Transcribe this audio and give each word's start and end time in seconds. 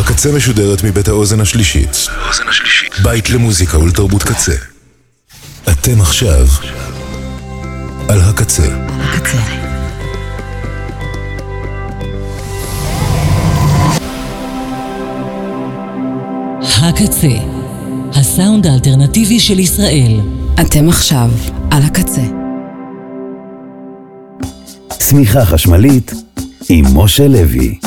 הקצה 0.00 0.32
משודרת 0.32 0.84
מבית 0.84 1.08
האוזן 1.08 1.40
השלישית. 1.40 1.96
בית 3.02 3.30
למוזיקה 3.30 3.78
ולתרבות 3.78 4.22
קצה. 4.22 4.52
אתם 5.72 6.00
עכשיו 6.00 6.46
על 8.08 8.20
הקצה. 8.20 8.66
הקצה. 8.88 9.38
הקצה, 16.82 17.28
הסאונד 18.14 18.66
האלטרנטיבי 18.66 19.40
של 19.40 19.58
ישראל. 19.58 20.20
אתם 20.60 20.88
עכשיו 20.88 21.30
על 21.70 21.82
הקצה. 21.82 22.24
צמיחה 24.88 25.44
חשמלית 25.44 26.12
עם 26.68 26.84
משה 26.98 27.28
לוי. 27.28 27.78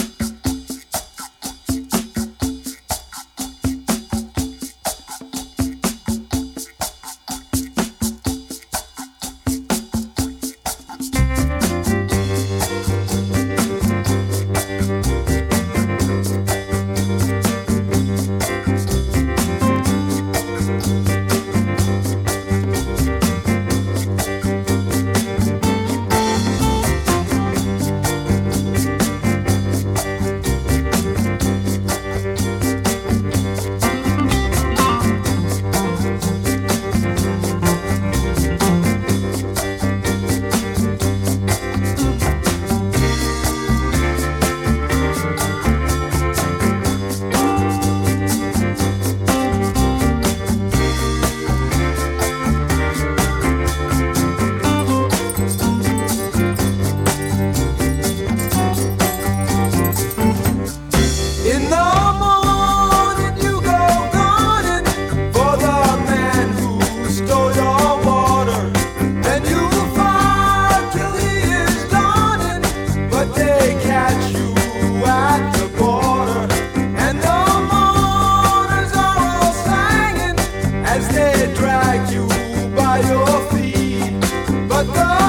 I've. 84.81 85.20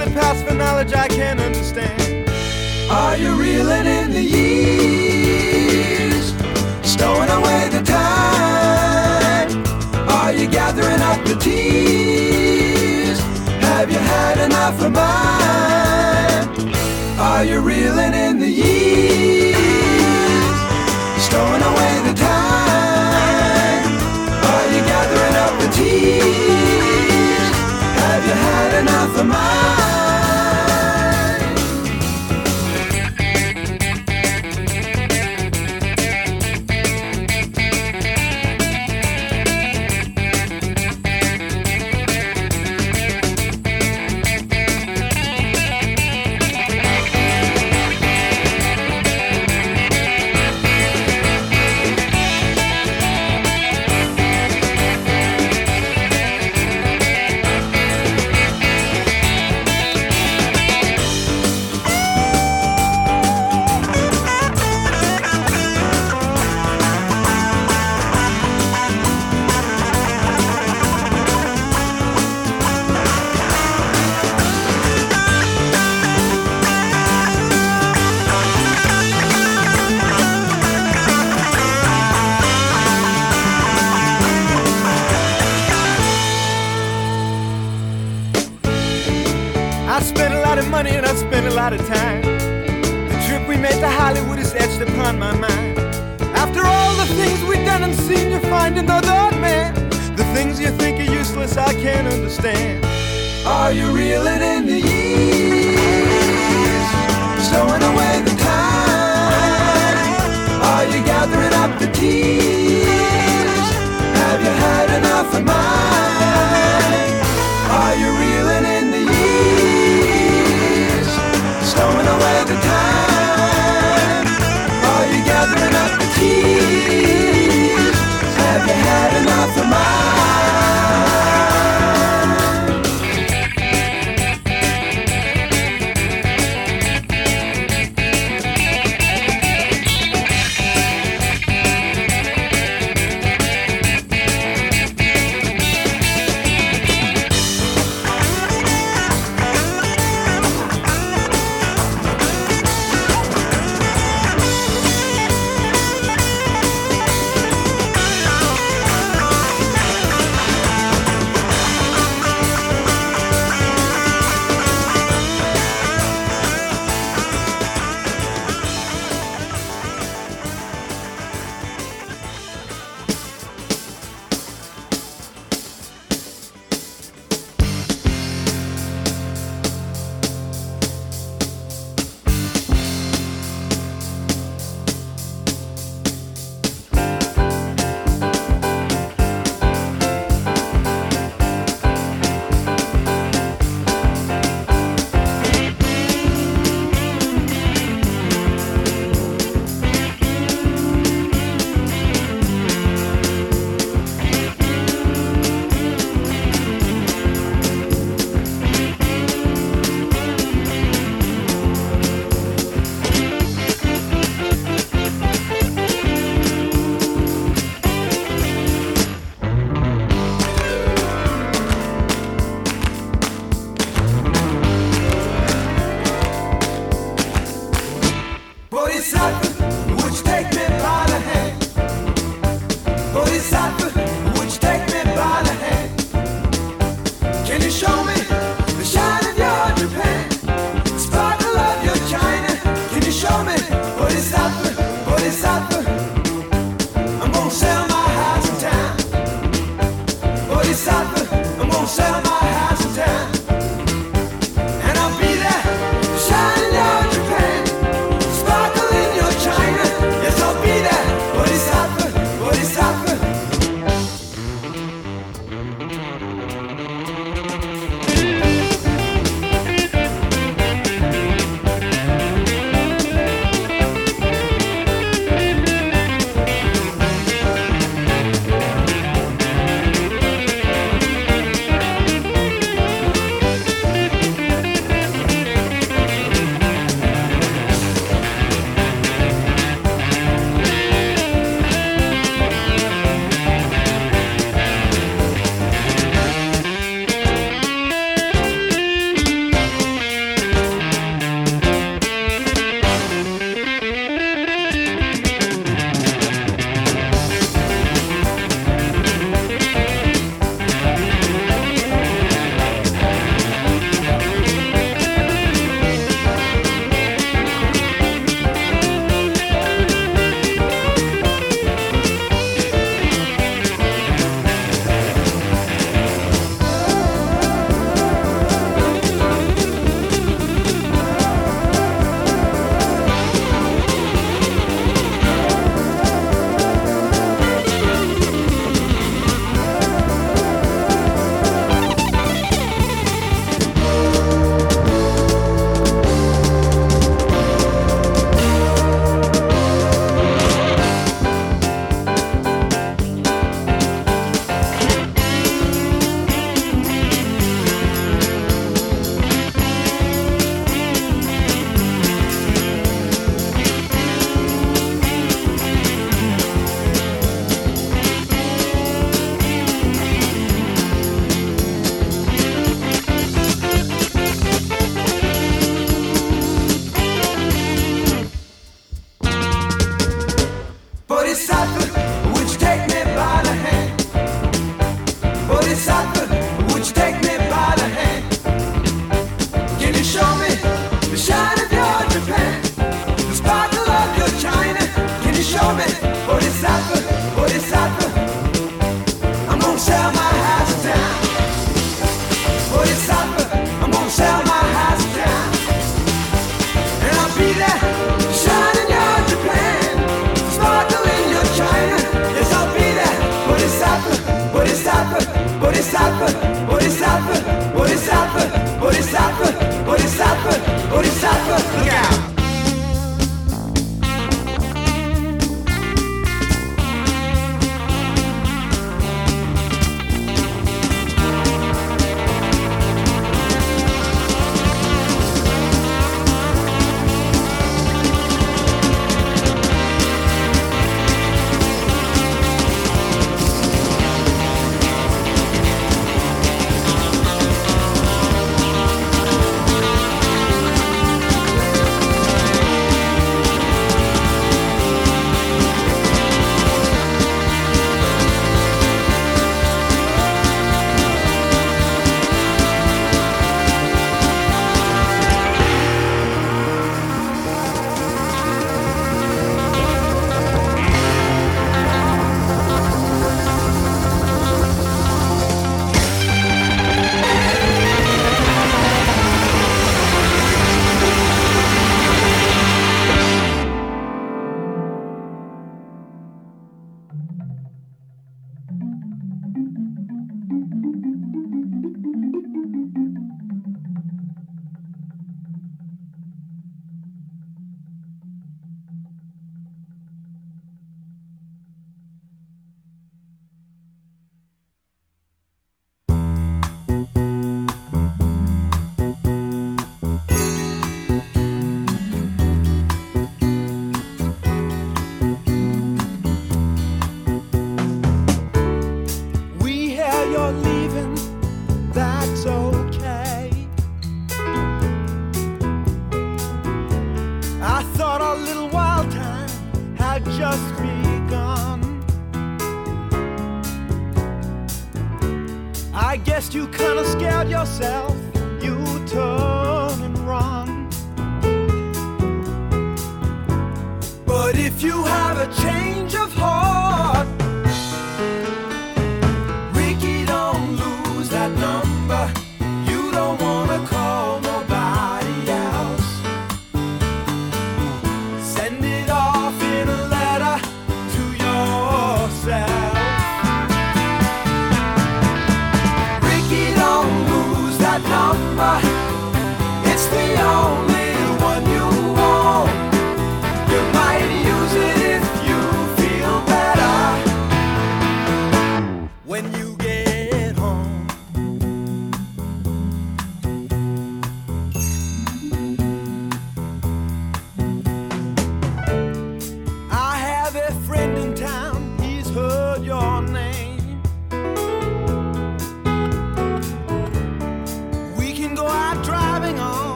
that 0.00 0.14
pass 0.14 0.42
for 0.42 0.54
knowledge 0.54 0.94
I 0.94 1.08
can 1.08 1.38
understand. 1.38 2.26
Are 2.90 3.18
you 3.18 3.34
reeling 3.34 3.86
in 3.86 4.10
the 4.12 4.22
years? 4.22 5.64
Stowing 6.82 7.28
away 7.28 7.68
the 7.68 7.82
time? 7.82 9.62
Are 10.08 10.32
you 10.32 10.48
gathering 10.48 11.02
up 11.02 11.22
the 11.26 11.36
tears? 11.36 13.20
Have 13.60 13.90
you 13.92 13.98
had 13.98 14.38
enough 14.38 14.80
of 14.80 14.92
mine? 14.92 16.48
Are 17.18 17.44
you 17.44 17.60
reeling 17.60 18.14
in 18.14 18.38
the 18.38 18.48
years? 18.48 18.59